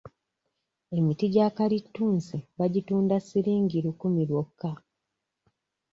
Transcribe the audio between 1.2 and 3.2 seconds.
gya kalitunsi bagitunda